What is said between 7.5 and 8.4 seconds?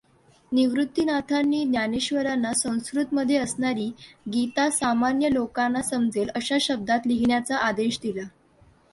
आदेश दिला.